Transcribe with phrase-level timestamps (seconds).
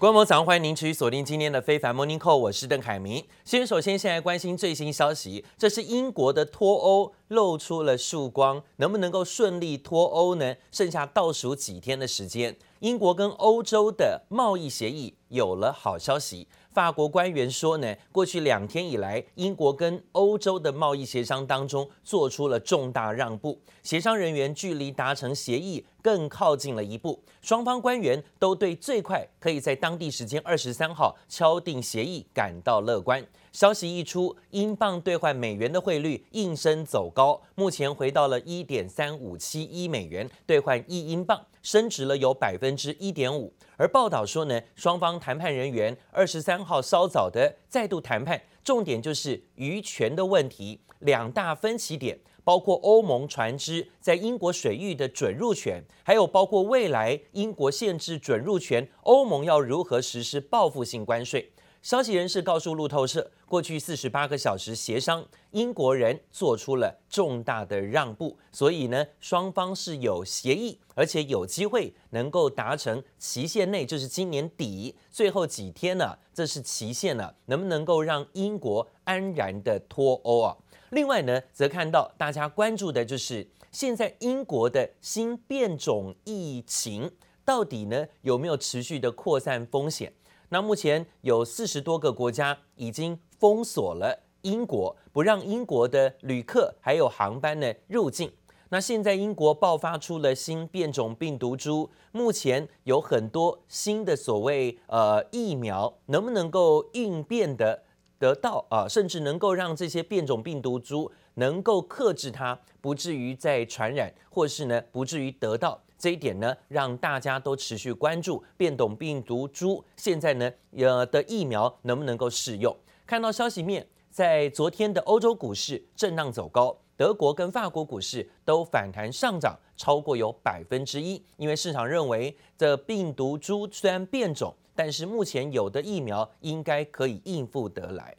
[0.00, 3.22] 观众早上欢迎您持续锁定今天的非凡 Morning Call，我是邓凯明。
[3.44, 10.56] 先首先先来关心最新消息，这是英国的脱欧露出了曙光，能不能够顺利脱欧呢？
[10.72, 16.48] 剩下倒数几天的时间，英国跟欧洲的贸易协议有了好消息。
[16.72, 33.26] 法国官员说呢，过去两天以来，英国跟欧洲的贸易协商当中做出了重大让步，协商人员距离达成协议更靠近了一步，双方官员都对最快可以在当地时间二十三号敲定协议感到乐观。
[33.52, 43.52] 消息一出，英镑兑换美元的汇率应声走高，目前回到了一点三五七一美元兑换一英镑，升值了有百分之一点五。
[43.76, 61.50] 而报道说呢，双方谈判人员二十三号稍早的再度谈判，重点就是渔权的问题，两大分歧点包括欧盟船只在英国水域的准入权，还有包括未来英国限制准入权，欧盟要如何实施报复性关税。
[61.82, 80.54] 消息人士告诉路透社，过去四十八个小时协商，英国人做出了重大的让步，所以呢，双方是有协议，而且有机会能够达成期限内，就是今年底最后几天呢，这是期限了，能不能够让英国安然的脱欧啊？
[80.90, 87.10] 另外呢，则看到大家关注的就是现在英国的新变种疫情
[87.42, 90.12] 到底呢有没有持续的扩散风险？
[90.52, 98.32] 那目前有四十多个国家已经封锁了英国，不让英国的旅客还有航班呢入境。
[98.70, 107.84] 那现在英国爆发出了新变种病毒株，目前有很多新的所谓呃疫苗，能不能够应变的
[108.18, 108.88] 得到啊？
[108.88, 115.80] 甚至能够让这些变种病毒株能够克制它，不至于再传染，或是呢不至于得到。
[116.00, 122.74] 这一点呢，让大家都持续关注变种病毒株现在呢，呃的疫苗能不能够适用？
[123.06, 138.16] 看到消息面，在昨天的欧洲股市震荡走高，德国跟法国股市都反弹上涨超过有百分之一，因为市场认为这病毒株虽然变种，但是目前有的疫苗应该可以应付得来。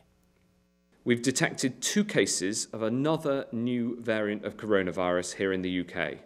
[1.04, 6.18] We've detected two cases of another new variant of coronavirus here in the UK.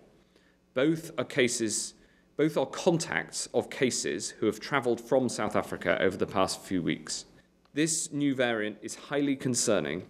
[0.74, 1.94] Both are cases,
[2.36, 6.82] both are contacts of cases who have traveled from South Africa over the past few
[6.82, 7.24] weeks.
[7.74, 10.02] This new variant is highly concerning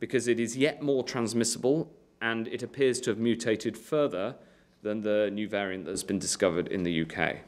[0.00, 1.88] because it is yet more transmissible
[2.20, 4.36] and it appears to have mutated further
[4.82, 7.38] than the new variant that's been discovered in the UK.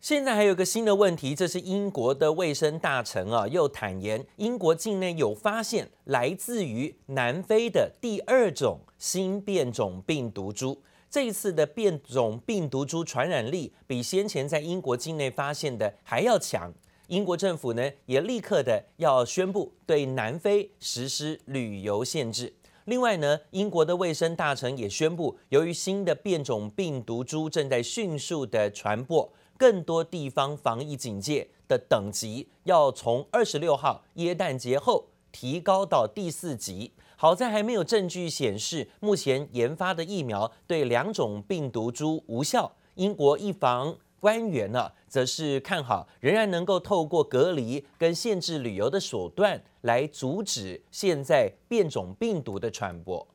[0.00, 10.82] 现在还有个新的问题，这是英国的卫生大臣啊，又坦言英国境内有发现来自于南非的第二种新变种病毒株。
[11.09, 16.71] 这一次的变种病毒株传染力比先前在英国境内发现的还要强。
[17.07, 22.53] 英国政府呢也立刻的要宣布对南非实施旅游限制。
[22.85, 36.91] 另外呢，英国的卫生大臣也宣布，由于新的变种病毒株正在迅速的传播，更多地方防疫警戒的等级要从二十六号耶诞节后提高到第四级。
[37.15, 42.71] 好在还没有证据显示目前研发的疫苗对两种病毒株无效。
[42.95, 53.27] 英国一防官员呢，则是看好仍然能够透过隔离跟限制旅游的手段来阻止现在变种病毒的传播。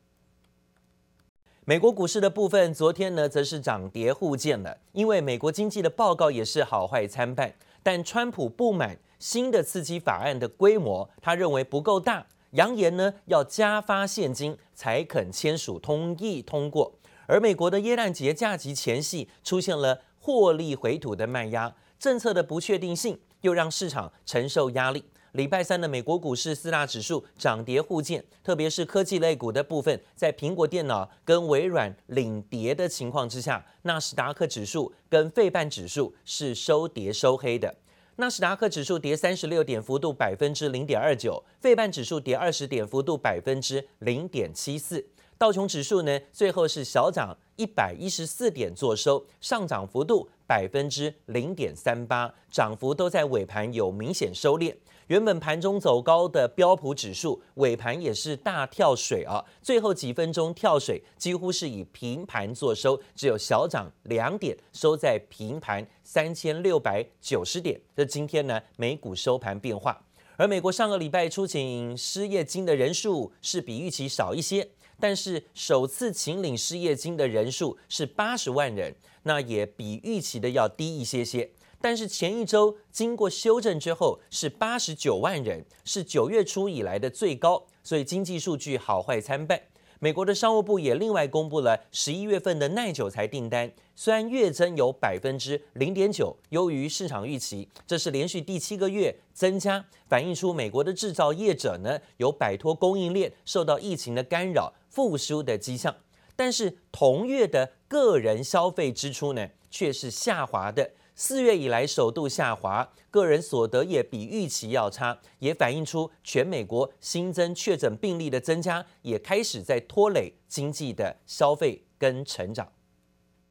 [1.67, 7.55] 美国股市的部分，昨天呢则是涨跌互见了，因为美国经济的报告也是好坏参半。
[7.83, 12.27] 但川普不满新的刺激法案的规模，他认为不够大。
[12.51, 16.93] 扬言呢要加发现金才肯签署同意通过，
[17.27, 25.03] 而美国的耶诞节假期前夕出现了获利回吐的卖压，政策的不确定性又让市场承受压力。
[25.33, 37.75] 礼拜三的美国股市四大指数涨跌互见，特别是科技类股的部分，在苹果电脑跟微软领跌的情况之下，纳斯达克指数跟费半指数是收跌收黑的。
[38.17, 45.05] 纳斯达克指数跌三十六点，幅度百分之零点二九；费半指数跌二十点，幅度百分之零点七四。
[45.37, 54.73] 道琼指数呢，最后是小涨一百一十四点，作收，上涨幅度百分之零点三八，涨幅都在尾盘有明显收敛。
[55.09, 67.79] 原本盘中走高的标普指数尾盘也是大跳水啊，最后几分钟跳水，几乎是以平盘作收，只有小涨两点，收在平盘三千六百九十点。
[67.95, 70.03] 这今天呢，美股收盘变化，
[70.37, 74.67] 而美国上个礼拜初请失业金的人数是比预期少一些，
[74.99, 81.51] 但是首次请领失业金的人数是八十万人，那也比预期的要低一些些。
[81.85, 89.61] 但是前一周经过修正之后是八十九万人，是九月初以来的最高，所以经济数据好坏参半。
[89.99, 105.95] 美国的商务部也另外公布了十一月份的耐久材订单，虽然月增有百分之零点九，优于市场预期，这是连续第七个月增加，反映出美国的制造业者呢有摆脱供应链受到疫情的干扰复苏的迹象。
[106.35, 110.93] 但是同月的个人消费支出呢却是下滑的。
[111.17, 122.73] 四月以来首度下滑，个人所得也比预期要差，也反映出全美国新增确诊病例的增加，也开始在拖累经济的消费跟成长。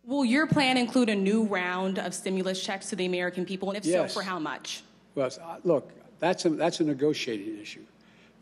[0.05, 3.79] Will your plan include a new round of stimulus checks to the American people, and
[3.79, 4.81] if so, for how much?
[5.15, 5.29] Well,
[5.63, 5.85] look,
[6.19, 7.83] that's a that's a negotiating issue,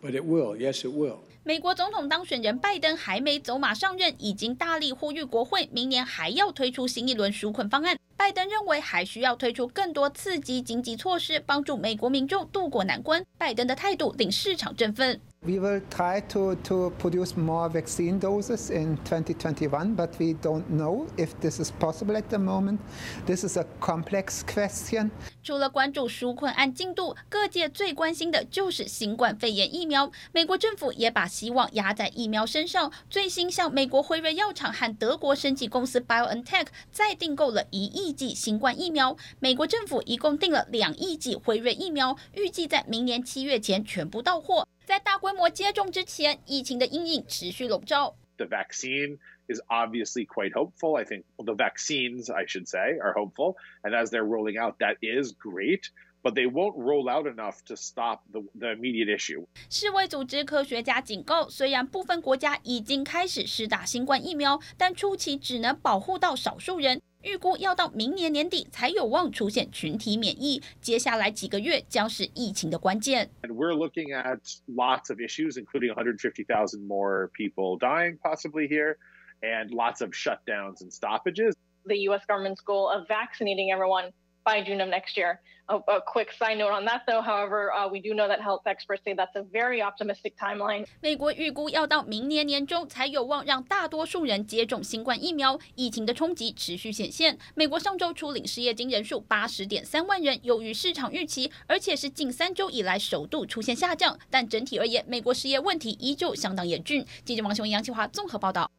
[0.01, 0.57] but it will.
[0.57, 1.19] Yes, it will.
[1.43, 7.95] 美国总统当选人拜登还没走马上任，已经大力呼吁国会明年还要推出新一轮纾困方案。
[8.21, 13.25] 拜登认为还需要推出更多刺激经济措施，帮助美国民众渡过难关。
[13.35, 15.19] 拜登的态度令市场振奋。
[15.43, 21.33] We will try to to produce more vaccine doses in 2021, but we don't know if
[21.39, 22.77] this is possible at the moment.
[23.25, 25.09] This is a complex question.
[25.41, 30.11] 除了关注纾困案进度，各界最关心的就是新冠肺炎疫苗。
[30.31, 39.17] 美国政府也把希望压在疫苗身上，最新向美国辉瑞药厂和德国生技公司 BioNTech 再订购了一亿剂新冠疫苗。
[39.39, 44.67] 美国政府一共订了两亿剂辉瑞疫苗，预计在明年七月前全部到货。
[44.91, 48.13] 在大规模接种之前，疫情的阴影持续笼罩。
[48.35, 50.99] The vaccine is obviously quite hopeful.
[50.99, 53.55] I think the vaccines, I should say, are hopeful.
[53.83, 55.83] And as they're rolling out, that is great.
[56.21, 59.45] But they won't roll out enough to stop the the immediate issue.
[59.69, 67.01] 世卫组织科学家警告，虽然部分国家已经开始施打新冠疫苗，但初期只能保护到少数人。
[67.22, 73.30] 预估要到明年年底才有望出现群体免疫，接下来几个月将是疫情的关键。
[73.42, 74.38] And we're looking at
[74.68, 78.96] lots of issues, including 150,000 more people dying possibly here,
[79.42, 81.54] and lots of shutdowns and stoppages.
[81.84, 82.22] The U.S.
[82.26, 84.12] government's goal of vaccinating everyone
[84.44, 85.40] by June of next year.
[85.71, 88.63] A, a quick side note on that, though, however, uh, we do know that health
[88.65, 90.85] experts say that's a very optimistic timeline.
[90.99, 97.37] 美国预估要到明年年中才有望让大多数人接种新冠疫苗，疫情的冲击持续显现。
[97.55, 104.19] 美国上周初领失业金人数八十点三万人，优于市场预期，而且是近三周以来首度出现下降。
[104.29, 107.05] 但整体而言，美国失业问题依旧相当严峻。
[107.23, 108.69] 记者王雄、杨启华综合报道。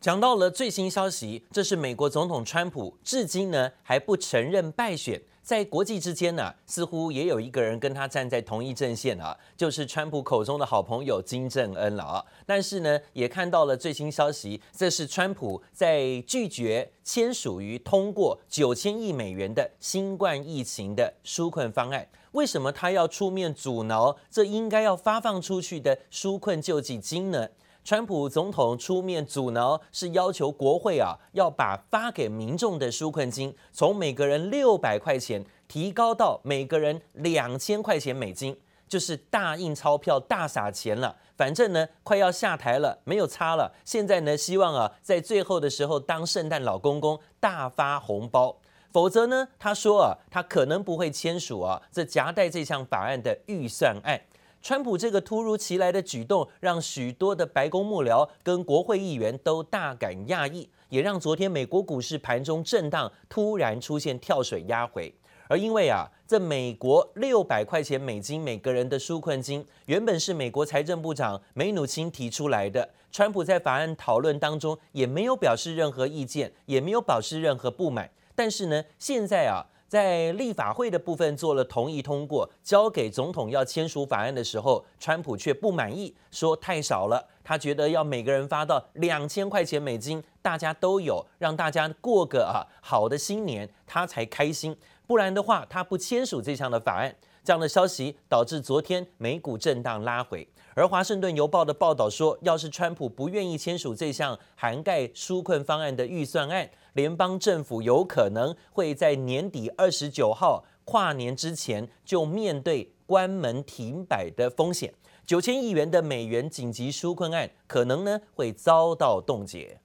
[0.00, 12.24] 讲到了最新消息，这是美国总统川普至今呢还不承认败选，在国际之间呢似乎也有一个人跟他站在同一阵线啊，就是川普口中的好朋友金正恩了啊。
[12.46, 22.08] 但是呢也看到了最新消息，这是川普在拒绝签署于通过九千亿美元的新冠疫情的纾困方案。
[22.32, 27.48] 为什么他要出面阻挠这应该要发放出去的纾困救济金呢？
[27.84, 38.58] 川普总统出面阻挠，是要求国会啊要把发给民众的纾困金从每个人六百块钱提高到每个人两千块钱美金，
[38.88, 41.14] 就是大印钞票、大撒钱了。
[41.36, 43.74] 反正呢，快要下台了，没有差了。
[43.84, 48.56] 现在呢，希望啊在最后的时候当圣诞老公公，大发红包。
[48.90, 54.22] 否则呢，他说啊，他可能不会签署啊这夹带这项法案的预算案。
[54.64, 65.14] 川普这个突如其来的举动，让许多的白宫幕僚跟国会议员都大感讶异，也让昨天美国股市盘中震荡，突然出现跳水压回。
[65.48, 78.10] 而因为啊，这美国六百块钱美金每个人的纾困金，原本是美国财政部长梅努钦提出来的，川普在法案讨论当中也没有表示任何意见，也没有表示任何不满。
[78.34, 79.66] 但是呢，现在啊。
[79.94, 87.24] 在立法会的部分做了同意通过，交给总统要签署法案的时候，川普却不满意，说太少了。
[87.44, 94.76] 他觉得要每个人发到两千块钱美金，大家都有，让大家过个啊好的新年，他才开心。
[95.06, 97.14] 不然的话，他不签署这项的法案。
[97.44, 100.48] 这样的消息导致昨天美股震荡拉回。
[100.74, 114.92] 而华盛顿邮报的报道说，要是川普不愿意签署这项涵盖纾困方案的预算案，联邦政府有可能会在年底二十九号跨年之前就面对关门停摆的风险。
[115.24, 119.80] 九千亿元的美元紧急纾困案可能呢会遭到冻结。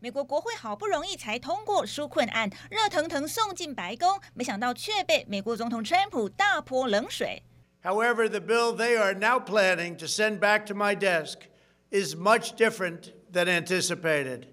[0.00, 7.42] 美国国会好不容易才通过纾困案，热腾腾送进白宫，没想到却被美国总统川普大泼冷水。
[7.84, 11.40] However, the bill they are now planning to send back to my desk
[11.90, 14.46] is much different than anticipated.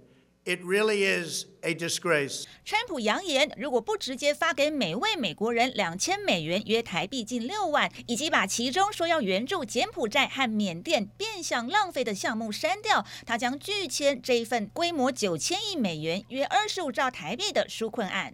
[0.43, 2.45] It really is a disgrace.
[2.65, 18.33] 川普扬言，如果不直接发给每位美国人两千美元（约台币近六万），以及把其中说要援助柬埔寨和缅甸变相浪费的项目删掉，他将拒签这一份规模九千亿美元（约二十五兆台币）的纾困案。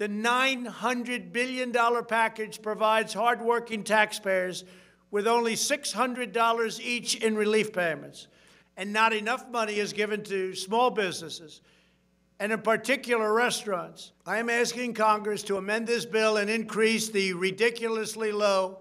[0.00, 1.74] The $900 billion
[2.06, 4.64] package provides hardworking taxpayers
[5.10, 8.26] with only $600 each in relief payments.
[8.78, 11.60] and not enough money is given to small businesses,
[12.38, 14.12] and in particular restaurants.
[14.24, 18.78] I am asking Congress to amend this bill and increase the ridiculously low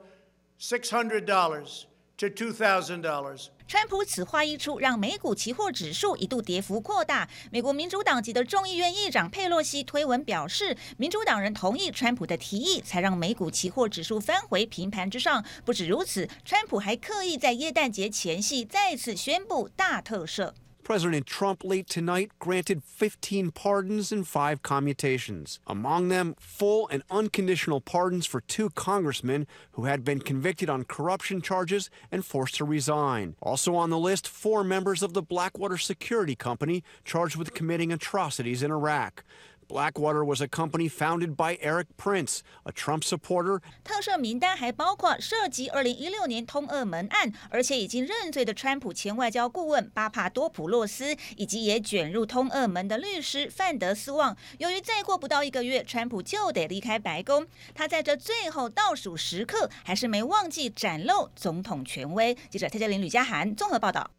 [0.58, 1.86] $600
[2.16, 3.50] to $2,000.
[3.70, 7.30] 川普此话一出，让美股期货指数一度跌幅扩大。
[7.52, 15.46] 美国民主党籍的众议院议长佩洛西推文表示，民主党人同意川普的提议，才让美股期货指数翻回平盘之上。
[15.64, 20.54] 不止如此，川普还刻意在耶诞节前夕再次宣布大特赦。
[20.90, 25.60] President Trump late tonight granted 15 pardons and five commutations.
[25.68, 31.44] Among them, full and unconditional pardons for two congressmen who had been convicted on corruption
[31.44, 33.36] charges and forced to resign.
[33.40, 38.64] Also on the list, four members of the Blackwater Security Company charged with committing atrocities
[38.64, 39.24] in Iraq.
[39.70, 43.62] Blackwater was a company founded by Eric Prince, a Trump supporter.
[43.84, 54.36] 特赦名单还包括涉及2016年通俄门案，而且已经认罪的川普前外交顾问巴帕多普洛斯，以及也卷入通俄门的律师范德斯旺。
[54.58, 57.46] 由于再过不到一个月，川普就得离开白宫，
[57.76, 62.36] 他在这最后倒数时刻，还是没忘记展露总统权威。
[62.50, 64.10] 记者蔡嘉玲、吕家涵综合报道。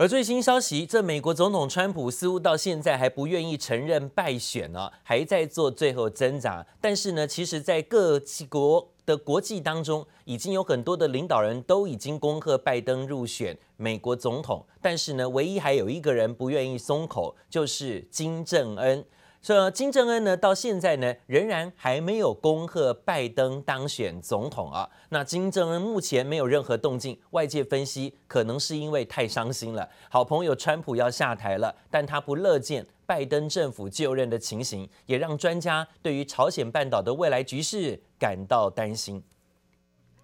[0.00, 6.66] 而最新消息，这美国总统川普似乎到现在还不愿意承认败选呢，还在做最后挣扎。
[6.80, 14.64] 但是呢，其实，在各国的国际当中，已经有很多的领导人都已经恭贺拜登入选美国总统。
[14.80, 19.04] 但是呢，唯一还有一个人不愿意松口，就是金正恩。
[19.42, 24.86] 说金正恩呢，到现在呢，仍然还没有恭贺拜登当选总统啊。
[25.08, 39.22] 那金正恩目前没有任何动静，外界分析可能是因为太伤心了，好朋友川普要下台了，但他不乐见拜登政府就任的情形，也让专家对于朝鲜半岛的未来局势感到担心。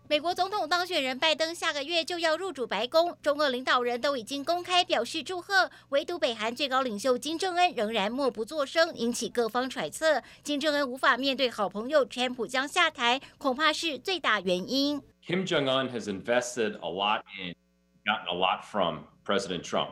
[0.07, 10.21] 美国总统当选人拜登下个月就要入主白宫，中俄领导人都已经公开表示祝贺，唯独北韩最高领袖金正恩仍然默不作声，引起各方揣测。
[10.43, 15.01] 金正恩无法面对好朋友川普将下台，恐怕是最大原因。
[15.25, 17.55] Kim Jong Un has invested a lot in,
[18.03, 19.91] gotten a lot from President Trump.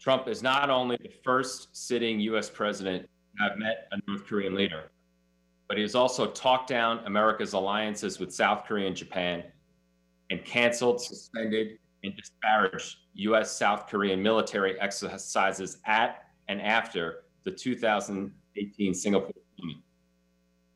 [0.00, 2.50] Trump is not only the first sitting U.S.
[2.50, 4.90] president to have met a North Korean leader.
[5.71, 9.41] but he has also talked down America's alliances with South Korea and Japan
[10.29, 13.57] and canceled, suspended, and disparaged U.S.
[13.57, 19.77] South Korean military exercises at and after the 2018 Singapore summit.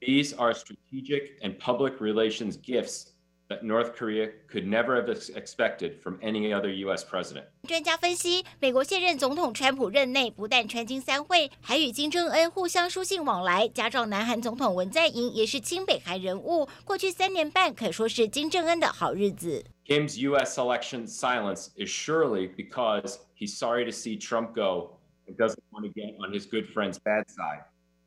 [0.02, 3.15] These are strategic and public relations gifts
[3.49, 7.05] that North Korea could never have expected from any other U.S.
[7.05, 7.47] president.
[7.67, 19.65] 专家分析，美国现任总统川普任内不但川金三会，还与金正恩互相书信往来，加上南韩总统文在寅也是亲北韩人物，过去三年半可说是金正恩的好日子。
[19.85, 20.57] Kim's U.S.
[20.57, 25.93] election silence is surely because he's sorry to see Trump go and doesn't want to
[25.93, 27.65] get on his good friend's bad side.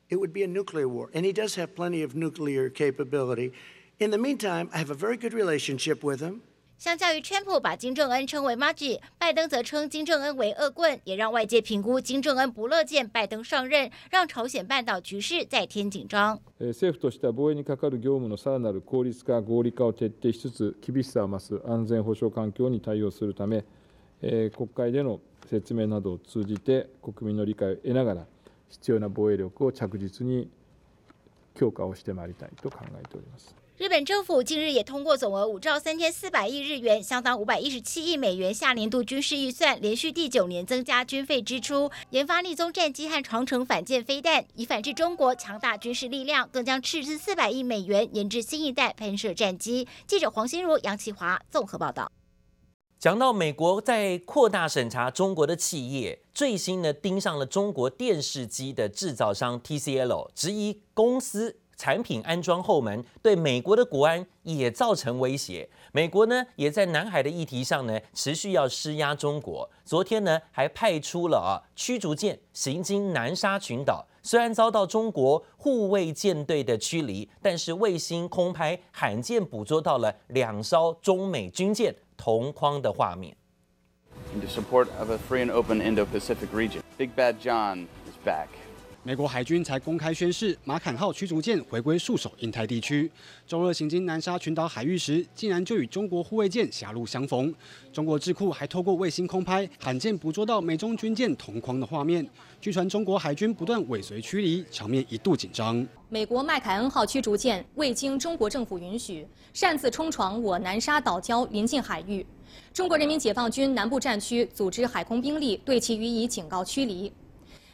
[0.09, 3.51] It would be a nuclear war, and he does have plenty of nuclear capability.
[4.00, 6.42] In the meantime, I have a very good relationship with him.
[6.78, 16.38] 相较于川普把金正恩称为麻吉，拜登则称金正恩为恶棍，也让外界评估金正恩不乐见拜登上任，让朝鲜半岛局势再添紧张。
[16.60, 23.64] 政府としては防卫に系る业务のさらなる効率化、合理化を彻底しつつ、厳しさを増す安全保障环境に対応するため、
[24.20, 28.26] 国会での说明などを通じて国民の理解を得ながら、
[28.68, 30.48] 必要な防卫力を着実に
[31.57, 33.55] 强化をしてまいりたいと考えております。
[33.75, 49.87] 日本政府近日也通过总额五兆三千四百亿日元，相当五百一十七亿美元下年度军事预算，连续第九年增加军费支出，研发立宗战机和长程反舰飞弹，以反制中国强大军事力量，更将斥资四百亿美元研制新一代喷射战机。
[50.05, 52.11] 记者黄心如、杨启华综合报道。
[52.98, 61.60] 讲到美国在扩大审查中国的企业，最新呢盯上了中国电视机的制造商 TCL，质疑公司。
[61.76, 65.70] 产品安装后门，对美国的国安也造成威胁。
[65.92, 69.70] 美国呢，也在南海的议题上呢，持续要施压中国。
[69.84, 83.35] 昨天呢，还派出了啊驱逐舰行经南沙群岛，虽然遭到中国护卫舰队的驱离，但是卫星空拍罕见捕捉到了两艘中美军舰同框的画面。
[84.33, 86.81] In support of a free and open Indo-Pacific region.
[86.97, 88.49] Big Bad John is back.
[89.08, 93.10] 美国海军才公开宣示，马坎号驱逐舰回归戍守印太地区。
[93.46, 97.54] 周二行经南沙群岛海域时，竟然就与中国护卫舰狭路相逢。
[97.90, 102.28] 中国智库还透过卫星空拍，罕见捕捉到美中军舰同框的画面。
[102.60, 105.86] 据传中国海军不断尾随驱离，场面一度紧张。
[106.10, 112.26] 美国麦凯恩号驱逐舰未经中国政府允许，擅自冲闯我南沙岛礁临近海域。
[112.74, 117.10] 中国人民解放军南部战区组织海空兵力对其予以警告驱离。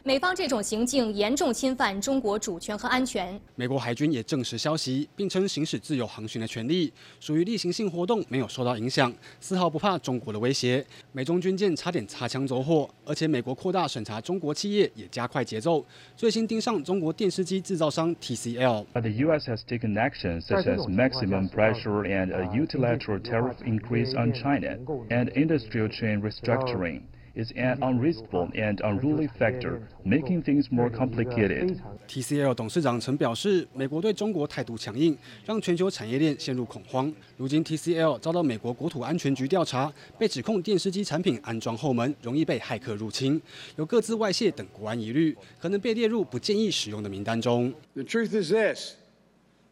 [0.06, 3.40] 美方这种行径严重侵犯中国主权和安全。
[3.54, 10.84] 美国海军也证实消息，并称行使自由航行的权利属于例行性活动，没有受到影响，丝毫不怕中国的威胁。
[11.12, 15.82] 美中军舰差点擦枪走火，而且美国扩大审查中国企业也加快节奏，
[16.14, 18.84] 最新盯上中国电视机制造商 TCL。
[18.92, 19.48] But the U.S.
[19.48, 24.76] has taken action such as maximum pressure and a unilateral tariff increase on China
[25.08, 27.00] and industrial chain restructuring.
[27.34, 31.80] Is an unreasonable and unruly factor, making things more complicated.
[32.06, 37.12] TCL 董事长曾表示，美国对中国态度强硬，让全球产业链陷入恐慌。
[37.36, 43.40] 如今 TCL 遭到美国国土安全局调查，被指控电视机产品安装后门，容易被骇客入侵，
[43.76, 47.72] 有各自外泄等国安疑虑，可能被列入不建议使用的名单中。
[47.94, 48.92] The truth is this: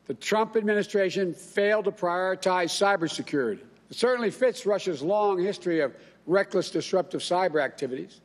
[0.06, 3.58] the Trump administration failed to prioritize cybersecurity.
[3.90, 5.92] It certainly fits Russia's long history of
[6.26, 8.20] reckless disruptive cyber activities.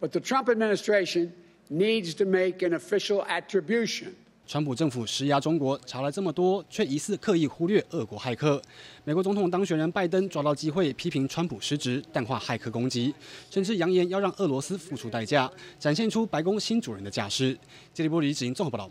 [0.00, 1.32] But the Trump administration
[1.70, 4.14] needs to make an official attribution.
[4.46, 8.60] 川普政府施压中国，查了这么多，却疑似刻意忽略俄国骇客。
[9.02, 13.14] 美国总统当选人拜登抓到机会批评川普失职，淡化骇客攻击，
[13.50, 17.56] 甚至扬言要让俄罗斯付出代价，展现出白宫新主人的架势。
[17.94, 18.90] 杰里波里执行综合报道。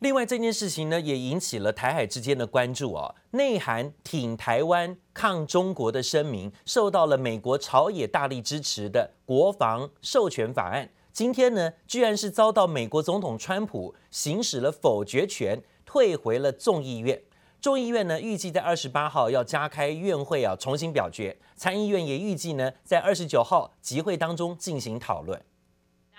[0.00, 3.14] 另外这件事情呢，也引起了台海之间的关注哦。
[3.30, 17.22] 内含挺台湾、抗中国的声明，受到了美国朝野大力支持的国防授权法案，今天呢，居然是遭到美国总统川普行使了否决权，退回了众议院。
[17.58, 21.34] 众议院呢，预计在二十八号要加开院会啊，重新表决。
[21.56, 25.40] 参议院也预计呢，在二十九号集会当中进行讨论。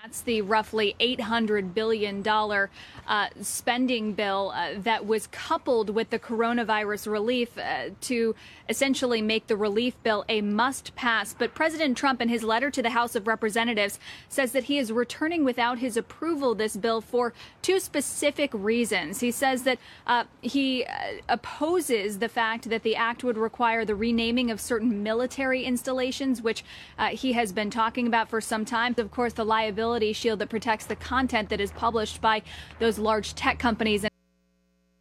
[0.04, 7.10] That's the roughly $800 billion uh, spending bill uh, that was coupled with the coronavirus
[7.10, 8.36] relief uh, to
[8.68, 11.34] essentially make the relief bill a must pass.
[11.36, 14.92] But President Trump, in his letter to the House of Representatives, says that he is
[14.92, 19.18] returning without his approval this bill for two specific reasons.
[19.18, 20.92] He says that uh, he uh,
[21.28, 26.62] opposes the fact that the act would require the renaming of certain military installations, which
[26.98, 28.94] uh, he has been talking about for some time.
[28.96, 32.42] Of course, the liability shield that protects the content that is published by
[32.78, 34.06] those large tech companies.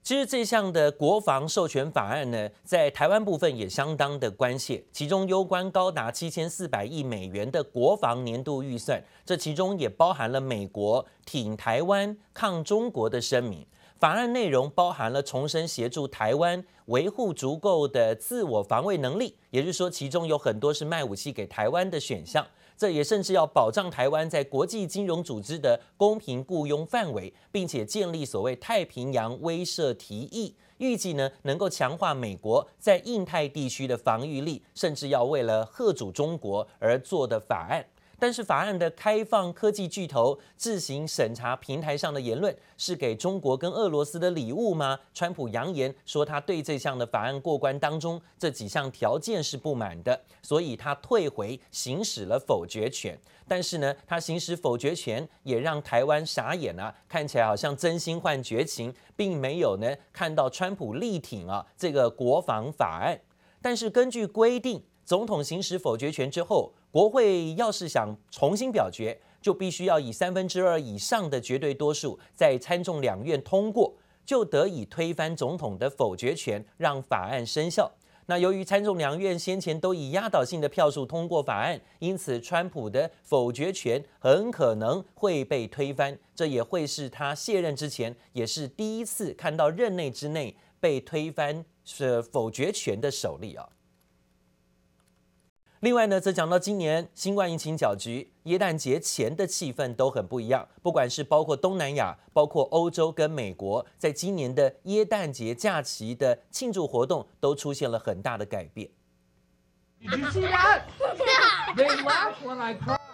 [0.04, 13.67] 其实这项的国防授权法案呢，在台湾部分也相当的关切，其中攸关高达七千四百亿美元的国防年度预算，这其中也包含了美国挺台湾、抗中国的声明。
[14.00, 22.45] 法案内容包含了重申协助台湾维护足够的自我防卫能力，也就是说，其中有很多是卖武器给台湾的选项。
[22.78, 37.84] 这也甚至要保障台湾在国际金融组织的公平雇佣范围，并且建立所谓太平洋威慑提议，预计呢能够强化美国在印太地区的防御力，甚至要为了吓阻中国而做的法案。
[38.19, 44.99] 但是法案的开放科技巨头自行审查平台上的言论是给中国跟俄罗斯的礼物吗？
[45.13, 53.17] 川普扬言说他对这项的法案过关当中这几项条件是不满的，所以他退回行使了否决权。
[53.47, 63.19] 但是呢，他行使否决权也让台湾傻眼啊，看起来好像真心换绝情，并没有呢看到川普力挺啊这个国防法案。
[63.62, 77.89] 但是根据规定，总统行使否决权之后，国会要是想重新表决，就必须要以三分之二以上的绝对多数在参众两院通过，就得以推翻总统的否决权，让法案生效。
[78.26, 86.20] 那由于参众两院先前都以压倒性的票数通过法案，因此川普的否决权很可能会被推翻。
[86.36, 93.70] 这也会是他卸任之前，也是第一次看到任内之内被推翻是否决权的首例啊。
[95.82, 100.68] 另外呢，则讲到今年新冠疫情搅局，耶诞节前的气氛都很不一样。
[100.82, 108.90] 不管是包括东南亚、包括欧洲跟美国，在今年的耶诞节假期的庆祝活动，都出现了很大的改变。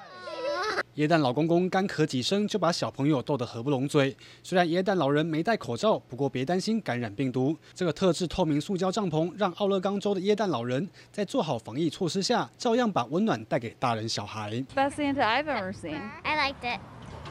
[0.96, 4.16] 耶诞老公公干咳几声就把小朋友逗得合不拢嘴。
[4.44, 7.58] 虽然耶诞老人没戴口罩，不过别担心感染病毒。
[7.74, 14.52] 这个特制透明塑胶帐篷，让奥勒冈州的耶诞老人在做好防疫措施下，照样把温暖带给大人小孩。
[14.76, 16.00] Best Santa I've ever seen.
[16.24, 16.80] I liked it.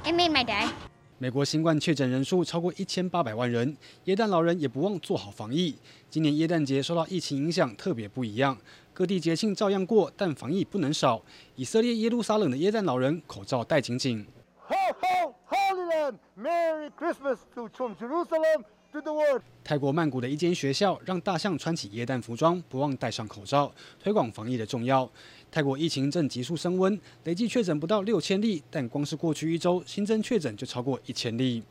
[0.04, 0.91] It made my day.
[1.22, 5.72] 美国新冠确诊人数超过一千八百万人，耶诞老人也不忘做好防疫。
[6.10, 8.58] 今年耶诞节受到疫情影响，特别不一样。
[8.92, 11.22] 各地节庆照样过，但防疫不能少。
[11.54, 14.26] 以色列耶路撒冷的耶诞老人口罩戴紧紧。
[19.64, 25.08] 泰国曼谷的一间学校让大象穿起耶诞服装，不忘戴上口罩，推广防疫的重要。
[25.51, 31.63] 泰国疫情正急速升温，累计确诊不到六千例，但光是过去一周新增确诊就超过一千例。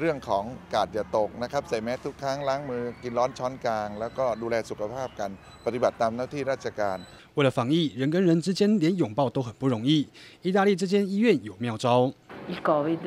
[0.00, 5.30] เรื่องของกาดอย่าตกนะครับใส่แมสทุกครั้งล้างมือกินร้อนช้อนกลางแล้วก็ดูแลสุขภาพกัน
[5.66, 6.96] ปฏิบัติตามหน้าที่ราชการ
[7.36, 10.08] 为了防疫，人跟人之间连拥抱都很不容易。
[10.42, 12.12] 意大利这间医院有妙招。
[12.48, 13.04] Il Covid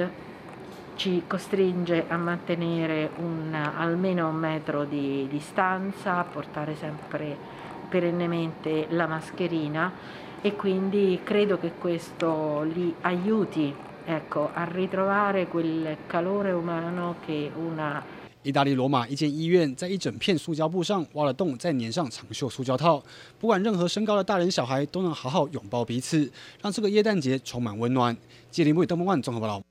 [0.95, 7.35] ci costringe a mantenere un almeno un metro di distanza, portare sempre
[7.89, 9.91] perennemente la mascherina
[10.41, 18.01] e quindi credo che questo li aiuti Ecco, a ritrovare quel calore umano che una
[18.41, 23.03] 意大利罗马一间医院在一整片塑胶布上挖了洞，再粘上长袖塑胶套，
[23.37, 28.17] 不管任何身高的大人小孩都能好好拥抱彼此，让这个耶诞节充满温暖。
[28.49, 29.61] 吉林卫东方万综合报道。